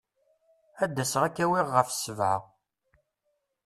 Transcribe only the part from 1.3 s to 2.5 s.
k-awiɣ ɣef sebɛa.